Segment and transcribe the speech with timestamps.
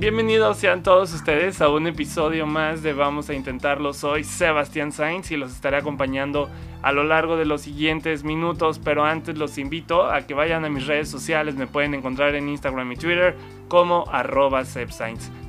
[0.00, 3.92] Bienvenidos sean todos ustedes a un episodio más de Vamos a Intentarlo.
[3.92, 6.48] Soy Sebastián Sainz y los estaré acompañando
[6.80, 10.70] a lo largo de los siguientes minutos, pero antes los invito a que vayan a
[10.70, 13.36] mis redes sociales, me pueden encontrar en Instagram y Twitter
[13.68, 14.64] como arroba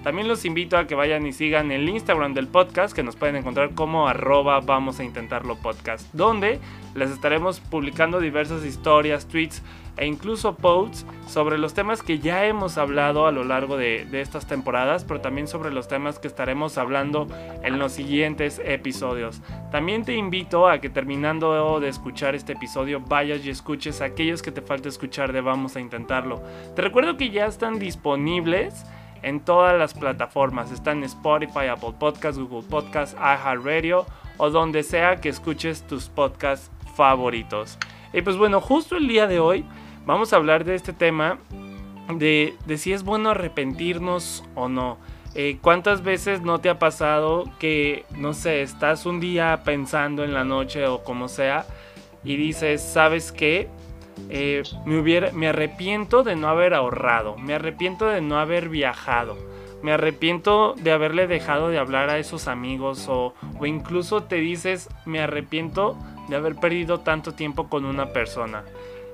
[0.04, 3.38] También los invito a que vayan y sigan el Instagram del podcast, que nos pueden
[3.38, 6.60] encontrar como arroba vamos a intentarlo podcast, donde
[6.94, 9.64] les estaremos publicando diversas historias, tweets,
[9.98, 14.48] e incluso posts sobre los temas que ya hemos hablado a lo largo de, estas
[14.48, 17.28] temporadas, pero también sobre los temas que estaremos hablando
[17.64, 19.42] en los siguientes episodios.
[19.72, 24.52] También te invito a que terminando de escuchar este episodio vayas y escuches aquellos que
[24.52, 26.42] te falta escuchar de Vamos a Intentarlo.
[26.76, 28.86] Te recuerdo que ya están disponibles
[29.24, 30.72] en todas las plataformas.
[30.72, 34.06] Están Spotify, Apple Podcasts, Google Podcasts, iHeartRadio
[34.38, 37.78] o donde sea que escuches tus podcasts favoritos.
[38.14, 39.66] Y pues bueno, justo el día de hoy
[40.06, 41.38] vamos a hablar de este tema
[42.18, 44.98] de, si es bueno arrepentirnos o no.
[45.34, 50.34] Eh, ¿Cuántas veces no te ha pasado que, no sé, estás un día pensando en
[50.34, 51.66] la noche o como sea
[52.24, 53.70] y dices, ¿sabes qué?
[54.30, 59.38] Eh, me, me arrepiento de no haber ahorrado, me arrepiento de no haber viajado,
[59.82, 64.90] me arrepiento de haberle dejado de hablar a esos amigos o, o incluso te dices,
[65.06, 68.64] me arrepiento de haber perdido tanto tiempo con una persona.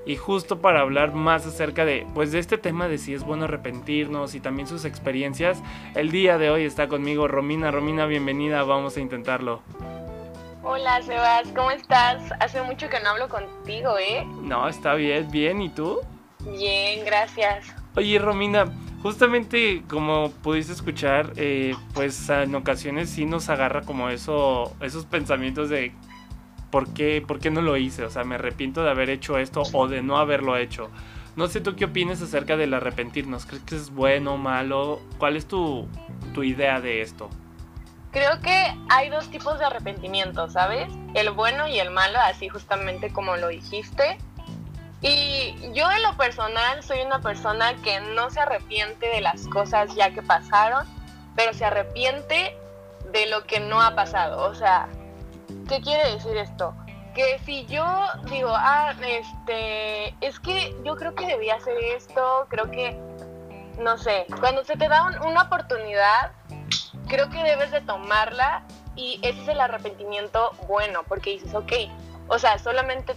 [0.08, 3.44] Y justo para hablar más acerca de, pues, de este tema de si es bueno
[3.44, 5.62] arrepentirnos y también sus experiencias,
[5.96, 7.72] el día de hoy está conmigo Romina.
[7.72, 9.62] Romina, bienvenida, vamos a intentarlo.
[10.64, 12.24] Hola Sebas, ¿cómo estás?
[12.40, 14.26] Hace mucho que no hablo contigo, ¿eh?
[14.44, 16.00] No, está bien, bien, ¿y tú?
[16.40, 17.76] Bien, gracias.
[17.98, 18.66] Oye, Romina,
[19.04, 25.70] justamente como pudiste escuchar, eh, pues en ocasiones sí nos agarra como eso, esos pensamientos
[25.70, 25.92] de
[26.72, 28.04] ¿por qué, ¿por qué no lo hice?
[28.04, 30.90] O sea, me arrepiento de haber hecho esto o de no haberlo hecho.
[31.36, 33.46] No sé tú qué opinas acerca del arrepentirnos.
[33.46, 35.00] ¿Crees que es bueno malo?
[35.20, 35.88] ¿Cuál es tu,
[36.34, 37.30] tu idea de esto?
[38.12, 40.92] Creo que hay dos tipos de arrepentimiento, ¿sabes?
[41.14, 44.18] El bueno y el malo, así justamente como lo dijiste.
[45.02, 49.94] Y yo en lo personal soy una persona que no se arrepiente de las cosas
[49.94, 50.88] ya que pasaron,
[51.36, 52.58] pero se arrepiente
[53.12, 54.50] de lo que no ha pasado.
[54.50, 54.88] O sea,
[55.68, 56.74] ¿Qué quiere decir esto?
[57.14, 57.86] Que si yo
[58.30, 63.00] digo, ah, este, es que yo creo que debía hacer esto, creo que,
[63.80, 66.32] no sé, cuando se te da una oportunidad,
[67.08, 68.64] creo que debes de tomarla
[68.96, 71.74] y ese es el arrepentimiento bueno, porque dices, ok,
[72.28, 73.16] o sea, solamente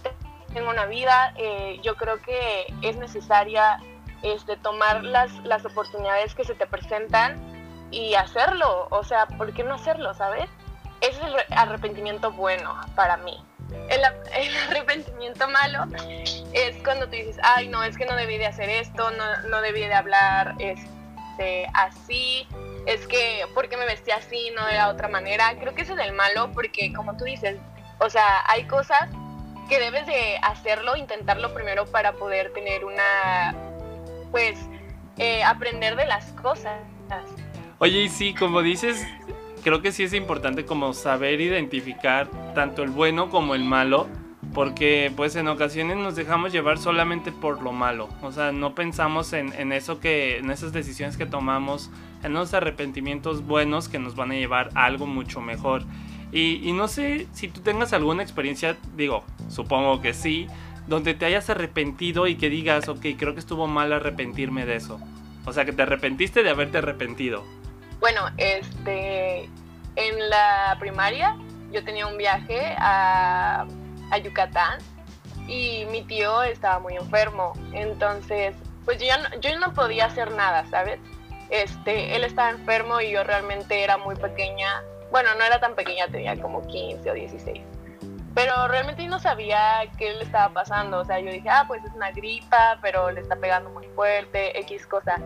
[0.53, 3.79] tengo una vida, eh, yo creo que es necesaria
[4.21, 7.39] este, tomar las, las oportunidades que se te presentan
[7.91, 10.49] y hacerlo, o sea, ¿por qué no hacerlo, sabes?
[11.01, 13.43] Es el arrepentimiento bueno para mí.
[13.89, 15.85] El, arrepentimiento malo
[16.53, 19.61] es cuando tú dices, ay, no, es que no debí de hacer esto, no, no
[19.61, 22.47] debí de hablar este, así,
[22.85, 25.55] es que, ¿por qué me vestí así, no de la otra manera?
[25.59, 27.57] Creo que ese es el malo porque, como tú dices,
[27.99, 29.09] o sea, hay cosas
[29.69, 33.55] que debes de hacerlo, intentarlo primero para poder tener una,
[34.31, 34.57] pues,
[35.17, 36.79] eh, aprender de las cosas.
[37.77, 39.05] Oye, y sí, como dices,
[39.63, 44.07] creo que sí es importante como saber identificar tanto el bueno como el malo,
[44.53, 49.33] porque pues en ocasiones nos dejamos llevar solamente por lo malo, o sea, no pensamos
[49.33, 51.89] en, eso que, en esas decisiones que tomamos,
[52.23, 55.83] en los arrepentimientos buenos que nos van a llevar a algo mucho mejor.
[56.31, 60.47] Y, y no sé si tú tengas alguna experiencia, digo, supongo que sí,
[60.87, 64.99] donde te hayas arrepentido y que digas, ok, creo que estuvo mal arrepentirme de eso.
[65.45, 67.43] O sea, que te arrepentiste de haberte arrepentido.
[68.01, 69.47] Bueno, este,
[69.95, 71.37] en la primaria
[71.71, 73.67] yo tenía un viaje a,
[74.23, 74.79] Yucatán
[75.47, 78.53] y mi tío estaba muy enfermo, entonces
[78.83, 80.99] pues yo, no, yo no podía hacer nada, ¿sabes?
[81.49, 86.07] Este, él estaba enfermo y yo realmente era muy pequeña, bueno, no era tan pequeña,
[86.07, 87.61] tenía como 15 o 16
[88.33, 90.99] pero realmente no sabía qué le estaba pasando.
[90.99, 94.57] O sea, yo dije, ah, pues es una gripa, pero le está pegando muy fuerte,
[94.61, 95.19] X cosa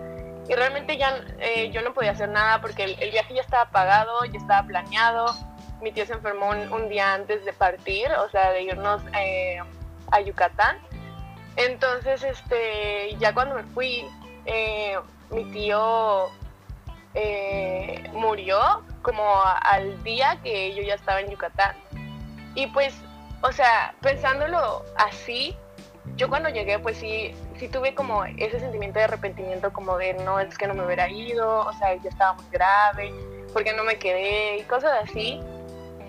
[0.48, 4.24] y realmente ya eh, yo no podía hacer nada porque el, viaje ya estaba pagado,
[4.26, 5.26] ya estaba planeado.
[5.82, 9.60] Mi tío se enfermó un, día antes de partir, o sea, de irnos eh,
[10.12, 10.78] a Yucatán.
[11.56, 14.06] Entonces, este, ya cuando me fui,
[14.46, 14.98] eh,
[15.32, 16.30] mi tío
[18.14, 21.76] murió como al día que yo ya estaba en Yucatán.
[22.56, 22.94] Y pues,
[23.42, 25.56] o sea, pensándolo así,
[26.16, 30.40] yo cuando llegué, pues sí, sí tuve como ese sentimiento de arrepentimiento, como de no,
[30.40, 33.14] es que no me hubiera ido, o sea, ya estaba muy grave,
[33.54, 35.42] porque no me quedé y cosas así.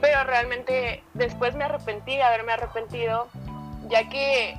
[0.00, 3.28] Pero realmente después me arrepentí de haberme arrepentido,
[3.88, 4.56] ya que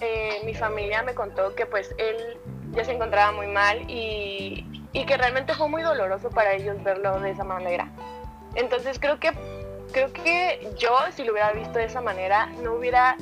[0.00, 2.38] eh, mi familia me contó que pues él
[2.72, 7.18] ya se encontraba muy mal y, y que realmente fue muy doloroso para ellos verlo
[7.20, 7.88] de esa manera.
[8.54, 9.32] Entonces creo que
[9.92, 13.16] creo que yo si lo hubiera visto de esa manera no hubiera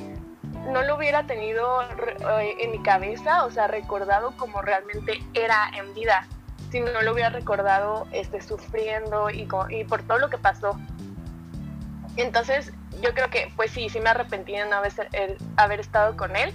[0.67, 5.93] no lo hubiera tenido eh, en mi cabeza, o sea, recordado como realmente era en
[5.93, 6.27] vida,
[6.71, 10.79] si no lo hubiera recordado este, sufriendo y, y por todo lo que pasó.
[12.15, 12.71] Entonces,
[13.01, 14.77] yo creo que, pues sí, sí me arrepentí de no
[15.57, 16.53] haber, estado con él,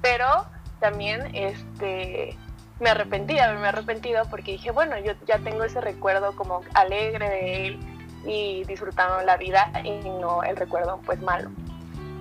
[0.00, 0.46] pero
[0.80, 2.36] también este,
[2.78, 7.28] me arrepentí de haberme arrepentido porque dije, bueno, yo ya tengo ese recuerdo como alegre
[7.28, 7.80] de él
[8.26, 11.50] y disfrutando la vida y no el recuerdo pues malo.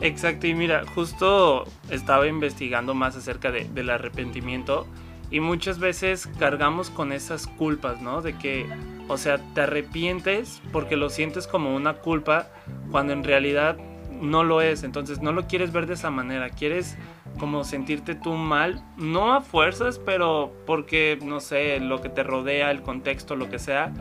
[0.01, 4.87] Exacto, y mira, justo estaba investigando más acerca de, del arrepentimiento
[5.29, 8.23] y muchas veces cargamos con esas culpas, ¿no?
[8.23, 8.65] De que,
[9.07, 12.49] o sea, te arrepientes porque lo sientes como una culpa
[12.89, 13.77] cuando en realidad
[14.21, 16.97] no lo es, entonces no lo quieres ver de esa manera, quieres
[17.39, 22.71] como sentirte tú mal, no a fuerzas, pero porque, no sé, lo que te rodea,
[22.71, 23.93] el contexto, lo que sea,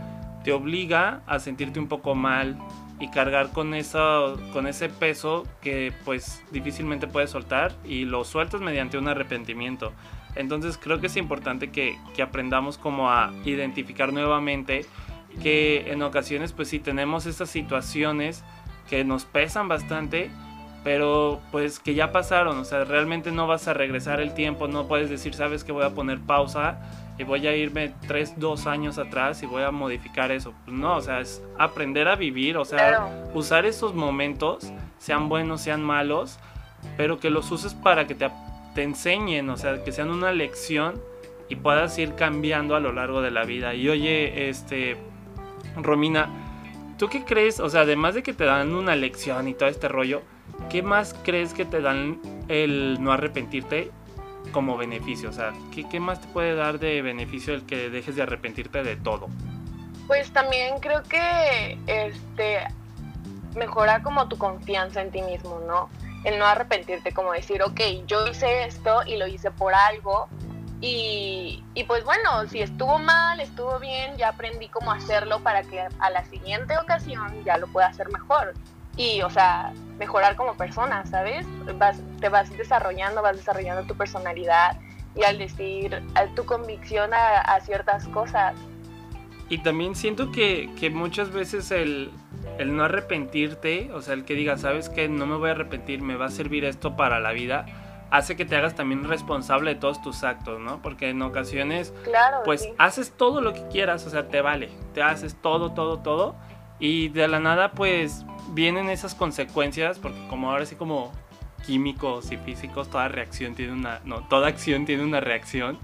[0.45, 2.59] te obliga a sentirte un poco mal,
[3.01, 8.61] y cargar con, eso, con ese peso que pues difícilmente puedes soltar y lo sueltas
[8.61, 9.93] mediante un arrepentimiento.
[10.37, 14.87] Entonces creo que es importante que, que aprendamos como a identificar nuevamente
[15.43, 18.45] que en ocasiones pues sí tenemos estas situaciones
[18.89, 20.31] que nos pesan bastante,
[20.83, 24.89] pero pues que ya pasaron, o sea, realmente no vas a regresar el tiempo, no
[24.89, 26.79] puedes decir, sabes que voy a poner pausa
[27.19, 30.55] y voy a irme tres, dos años atrás y voy a modificar eso.
[30.65, 35.61] Pues no, o sea, es aprender a vivir, o sea, usar esos momentos, sean buenos,
[35.61, 36.39] sean malos,
[36.97, 38.31] pero que los uses para que te,
[38.75, 40.99] te enseñen, o sea, que sean una lección
[41.51, 43.75] y puedas ir cambiando a lo largo de la vida.
[43.75, 44.97] Y oye, este,
[45.77, 46.31] Romina,
[46.97, 47.61] ¿tú qué crees?
[47.61, 50.23] O sea, además de que te dan una lección y todo este rollo,
[50.71, 53.91] ¿qué más crees que te dan el no arrepentirte
[54.53, 55.29] como beneficio?
[55.29, 58.97] O sea, ¿qué, más te puede dar de beneficio el que dejes de arrepentirte de
[58.97, 59.29] todo?
[60.07, 62.67] Pues también creo que este
[63.55, 65.91] mejora como tu confianza en ti mismo, ¿no?
[66.25, 70.29] El no arrepentirte, como decir, ok, yo hice esto y lo hice por algo.
[70.81, 75.81] Y, y pues bueno, si estuvo mal, estuvo bien, ya aprendí cómo hacerlo para que
[75.81, 78.55] a la siguiente ocasión ya lo pueda hacer mejor.
[78.97, 81.47] Y, o sea, mejorar como persona, ¿sabes?
[81.79, 84.79] Vas, te vas desarrollando, vas desarrollando tu personalidad
[85.15, 88.55] y al decir a tu convicción a, ciertas cosas.
[89.49, 92.13] Y también siento que, que muchas veces el,
[92.59, 96.03] el, no arrepentirte, o sea, el que digas, sabes que no me voy a arrepentir,
[96.03, 97.67] me va a servir esto para la vida,
[98.11, 100.81] hace que te hagas también responsable de todos tus actos, ¿no?
[100.83, 105.03] Porque en ocasiones, claro, pues haces todo lo que quieras, o sea, te vale, te
[105.03, 106.37] haces todo, todo, todo,
[106.79, 111.13] y de la nada, pues vienen esas consecuencias, porque como ahora sí como
[111.67, 115.79] químicos y físicos, toda reacción tiene una, no, toda acción tiene una reacción.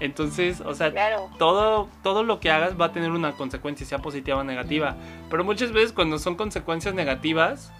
[0.00, 0.92] Entonces, o sea,
[1.38, 4.96] todo, todo lo que hagas va a tener una consecuencia, sea positiva o negativa.
[5.28, 7.72] Pero muchas veces cuando son consecuencias negativas,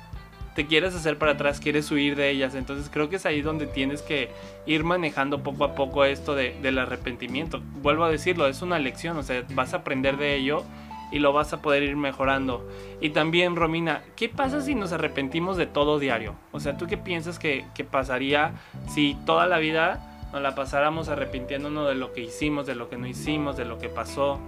[0.56, 2.56] te quieres hacer para atrás, quieres huir de ellas.
[2.56, 4.30] Entonces creo que es ahí donde tienes que
[4.66, 7.62] ir manejando poco a poco esto de, del arrepentimiento.
[7.80, 10.64] Vuelvo a decirlo, es una lección, o sea, vas a aprender de ello
[11.10, 12.68] y lo vas a poder ir mejorando.
[13.00, 16.34] Y también, Romina, ¿qué pasa si nos arrepentimos de todo diario?
[16.52, 18.52] O sea, ¿tú qué piensas que, pasaría
[18.88, 20.00] si toda la vida
[20.32, 23.78] nos la pasáramos arrepintiéndonos de lo que hicimos, de lo que no hicimos, de lo
[23.78, 24.38] que pasó?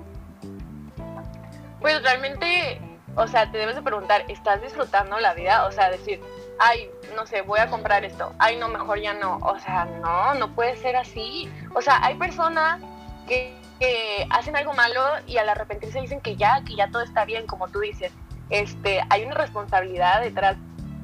[1.80, 2.80] Pues realmente,
[3.16, 5.66] o sea, te debes de preguntar, ¿estás disfrutando la vida?
[5.66, 6.20] O sea, decir,
[6.58, 9.38] ay, no sé, voy a comprar esto, ay, no, mejor ya no.
[9.38, 11.50] O sea, no, no puede ser así.
[11.74, 12.80] O sea, hay personas
[13.26, 17.24] que que hacen algo malo y al arrepentirse dicen que ya, que ya todo está
[17.24, 18.12] bien, como tú dices.
[18.50, 20.56] Este, hay una responsabilidad detrás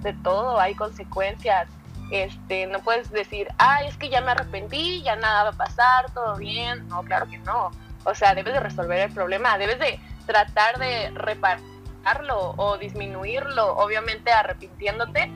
[0.03, 1.69] de todo, hay consecuencias.
[2.11, 6.13] Este, no puedes decir, ay, es que ya me arrepentí, ya nada va a pasar,
[6.13, 6.87] todo bien.
[6.89, 7.71] No, claro que no.
[8.05, 14.31] O sea, debes de resolver el problema, debes de tratar de repararlo o disminuirlo, obviamente
[14.31, 15.33] arrepintiéndote,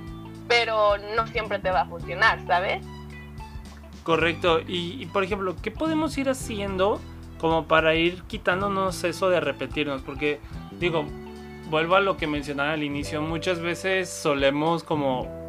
[0.46, 2.84] pero no siempre te va a funcionar, ¿sabes?
[4.02, 4.60] Correcto.
[4.60, 7.00] Y, y por ejemplo, ¿qué podemos ir haciendo?
[7.40, 10.40] Como para ir quitándonos eso de repetirnos, porque
[10.78, 11.06] digo,
[11.70, 15.40] vuelvo a lo que mencionaba al inicio, muchas veces solemos como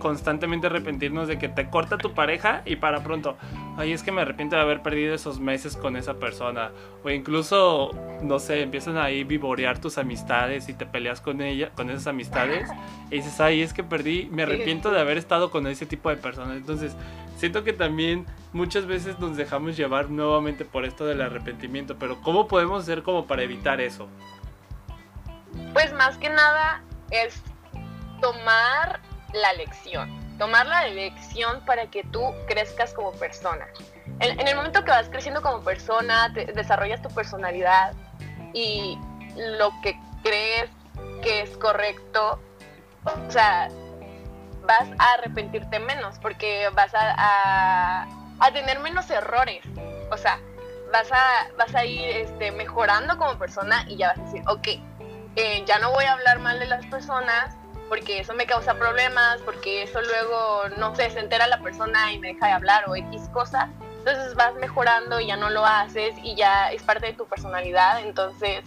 [0.00, 3.36] constantemente arrepentirnos de que te corta tu pareja y para pronto,
[3.76, 6.72] ay, es que me arrepiento de haber perdido esos meses con esa persona.
[7.04, 11.90] O incluso, no sé, empiezan ahí vivorear tus amistades y te peleas con ella, con
[11.90, 12.68] esas amistades.
[13.10, 16.16] Y dices, ay, es que perdí, me arrepiento de haber estado con ese tipo de
[16.16, 16.56] personas.
[16.56, 16.96] Entonces,
[17.40, 21.98] siento que también muchas veces nos dejamos llevar nuevamente por esto del arrepentimiento.
[21.98, 24.08] Pero ¿cómo podemos hacer como para evitar eso?
[25.72, 27.42] Pues más que nada es
[28.20, 29.00] tomar
[29.32, 33.66] la lección, tomar la lección para que tú crezcas como persona.
[34.20, 37.94] En, el momento que vas creciendo como persona, desarrollas tu personalidad
[38.52, 38.98] y
[39.58, 40.68] lo que crees
[41.22, 42.38] que es correcto,
[43.04, 43.68] o sea,
[44.70, 48.06] vas a arrepentirte menos porque vas a,
[48.38, 49.64] a, tener menos errores.
[50.10, 50.38] O sea,
[50.92, 54.68] vas a, vas a ir este, mejorando como persona y ya vas a decir, ok,
[55.36, 57.56] eh, ya no voy a hablar mal de las personas
[57.88, 62.20] porque eso me causa problemas, porque eso luego, no sé, se entera la persona y
[62.20, 63.68] me deja de hablar o X cosa.
[63.98, 68.00] Entonces vas mejorando y ya no lo haces y ya es parte de tu personalidad,
[68.00, 68.64] entonces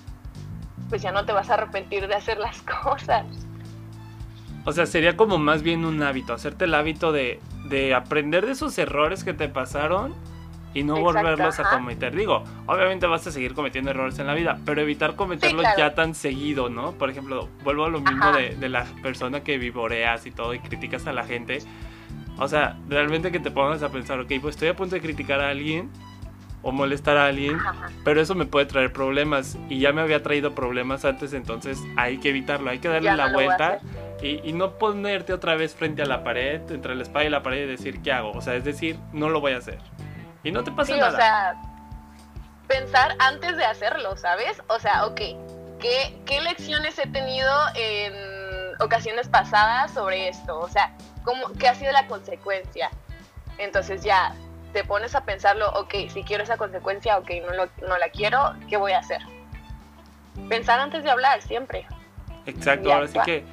[0.89, 3.25] pues ya no te vas a arrepentir de hacer las cosas.
[4.65, 8.53] O sea, sería como más bien un hábito, hacerte el hábito de, de aprender de
[8.53, 10.13] esos errores que te pasaron
[10.74, 12.15] y no volverlos a cometer.
[12.15, 16.15] Digo, obviamente vas a seguir cometiendo errores en la vida, pero evitar cometerlos ya tan
[16.15, 16.93] seguido, ¿no?
[16.93, 20.60] Por ejemplo, vuelvo a lo mismo de, de, la persona que vivoreas y todo y
[20.60, 21.60] criticas a la gente.
[22.39, 25.41] O sea, realmente que te pongas a pensar, ok, pues estoy a punto de criticar
[25.41, 25.91] a alguien
[26.63, 27.58] o molestar a alguien,
[28.03, 32.17] pero eso me puede traer problemas y ya me había traído problemas antes, entonces hay
[32.20, 33.79] que evitarlo, hay que darle la vuelta
[34.24, 37.44] y, y, no ponerte otra vez frente a la pared, entre la espalda y la
[37.44, 38.32] pared y decir, ¿qué hago?
[38.32, 39.80] O sea, es decir, no lo voy a hacer.
[40.44, 41.10] Y no te pasa nada.
[41.10, 41.62] O sea,
[42.68, 44.62] pensar antes de hacerlo, ¿sabes?
[44.68, 45.20] O sea, ok,
[45.80, 48.13] ¿qué, ¿qué lecciones he tenido en
[48.80, 50.58] ocasiones pasadas sobre esto?
[50.58, 52.89] O sea, ¿cómo, ¿qué ha sido la consecuencia?
[53.58, 54.34] Entonces ya
[54.72, 58.56] te pones a pensarlo, ok, si quiero esa consecuencia, ok, no, lo, no la quiero,
[58.70, 59.22] ¿qué voy a hacer?
[60.50, 61.86] Pensar antes de hablar, siempre.
[62.46, 63.46] Exacto, ahora sí que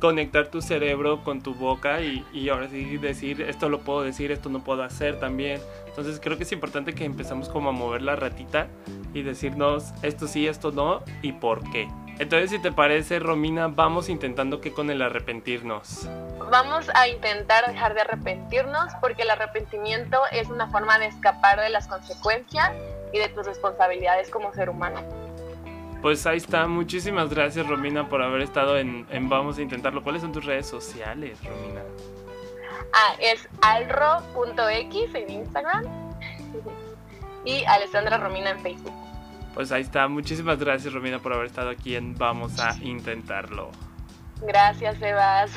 [0.00, 4.30] conectar tu cerebro con tu boca y, y, ahora sí decir esto lo puedo decir,
[4.30, 5.60] esto no puedo hacer también.
[5.86, 8.68] Entonces creo que es importante que empezamos como a mover la ratita
[9.12, 11.88] y decirnos esto sí, esto no y por qué.
[12.18, 16.08] Entonces si te parece Romina, vamos intentando que con el arrepentirnos.
[16.50, 21.68] Vamos a intentar dejar de arrepentirnos porque el arrepentimiento es una forma de escapar de
[21.68, 22.72] las consecuencias
[23.12, 25.00] y de tus responsabilidades como ser humano.
[26.02, 26.66] Pues ahí está.
[26.66, 30.02] Muchísimas gracias, Romina, por haber estado en, en, Vamos a Intentarlo.
[30.02, 31.80] ¿Cuáles son tus redes sociales, Romina?
[32.92, 35.84] Ah, es alro.x en Instagram
[37.44, 38.92] y Alessandra Romina en Facebook.
[39.54, 40.06] Pues ahí está.
[40.06, 43.70] Muchísimas gracias, Romina, por haber estado aquí en Vamos a Intentarlo.
[44.42, 45.50] Gracias, Sebas.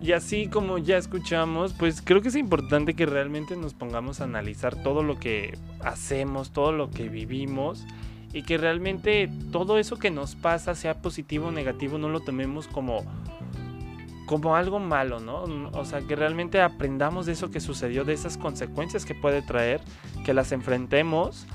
[0.00, 4.24] Y así como ya escuchamos, pues creo que es importante que realmente nos pongamos a
[4.24, 7.86] analizar todo lo que hacemos, todo lo que vivimos
[8.36, 12.68] y que realmente todo eso que nos pasa, sea positivo o negativo, no lo tomemos
[12.68, 13.02] como
[14.26, 15.44] como algo malo, ¿no?
[15.72, 19.80] O sea, que realmente aprendamos de eso que sucedió, de esas consecuencias que puede traer,
[20.26, 21.46] que las enfrentemos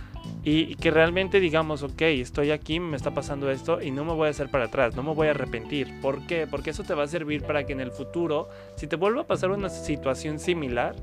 [0.43, 4.27] y, que realmente digamos, ok, estoy aquí, me está pasando esto y no me voy
[4.27, 5.99] a hacer para atrás, no me voy a arrepentir.
[6.01, 6.47] ¿Por qué?
[6.49, 9.27] Porque eso te va a servir para que en el futuro, si te vuelva a
[9.27, 10.95] pasar una situación similar,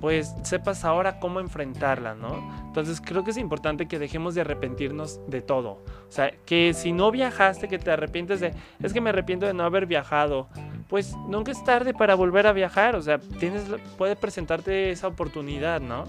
[0.00, 2.62] pues sepas ahora cómo enfrentarla, ¿no?
[2.66, 5.82] Entonces creo que es importante que dejemos de arrepentirnos de todo.
[6.08, 9.54] O sea, que si no viajaste, que te arrepientes de, es que me arrepiento de
[9.54, 10.48] no haber viajado,
[10.88, 13.64] pues nunca es tarde para volver a viajar, o sea, tienes,
[13.98, 16.04] puede presentarte esa oportunidad, ¿no?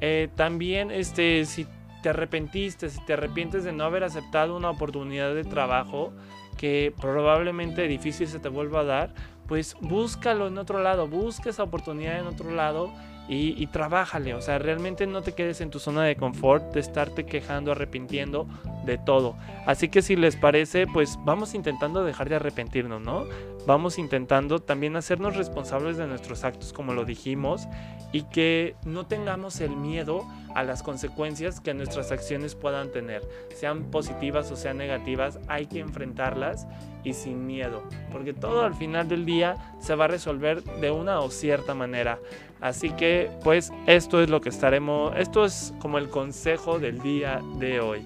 [0.00, 1.66] Eh, también, este, si
[2.02, 6.12] te arrepentiste, si te arrepientes de no haber aceptado una oportunidad de trabajo
[6.58, 9.14] que probablemente difícil se te vuelva a dar,
[9.46, 12.92] pues búscalo en otro lado, busca esa oportunidad en otro lado
[13.28, 14.34] y, y trabájale.
[14.34, 18.46] O sea, realmente no te quedes en tu zona de confort de estarte quejando, arrepintiendo
[18.84, 19.36] de todo.
[19.66, 23.24] Así que si les parece, pues vamos intentando dejar de arrepentirnos, ¿no?
[23.66, 27.68] Vamos intentando también hacernos responsables de nuestros actos, como lo dijimos,
[28.10, 33.22] y que no tengamos el miedo a las consecuencias que nuestras acciones puedan tener,
[33.54, 36.66] sean positivas o sean negativas, hay que enfrentarlas
[37.04, 41.20] y sin miedo, porque todo al final del día se va a resolver de una
[41.20, 42.18] o cierta manera.
[42.60, 47.40] Así que pues esto es lo que estaremos, esto es como el consejo del día
[47.58, 48.02] de hoy.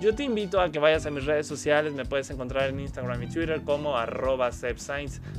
[0.00, 3.22] Yo te invito a que vayas a mis redes sociales, me puedes encontrar en Instagram
[3.22, 4.50] y Twitter como arroba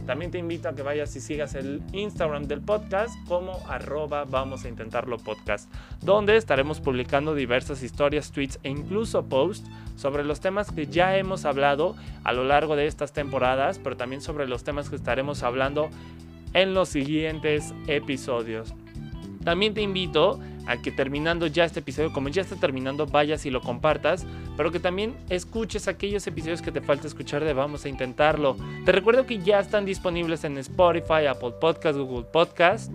[0.06, 4.64] También te invito a que vayas y sigas el Instagram del podcast como arroba vamos
[4.64, 5.68] a intentarlo podcast,
[6.02, 11.46] donde estaremos publicando diversas historias, tweets e incluso posts sobre los temas que ya hemos
[11.46, 15.90] hablado a lo largo de estas temporadas, pero también sobre los temas que estaremos hablando
[16.54, 18.76] en los siguientes episodios.
[19.44, 23.50] También te invito a que terminando ya este episodio, como ya está terminando, vayas y
[23.50, 24.26] lo compartas,
[24.58, 28.56] pero que también escuches aquellos episodios que te falta escuchar de Vamos a Intentarlo.
[28.86, 32.92] Te recuerdo que ya están disponibles en Spotify, Apple Podcast, Google Podcast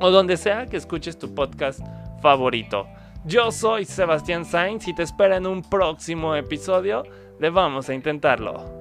[0.00, 1.80] o donde sea que escuches tu podcast
[2.22, 2.86] favorito.
[3.24, 7.04] Yo soy Sebastián Sainz y te espero en un próximo episodio
[7.38, 8.79] de Vamos a Intentarlo.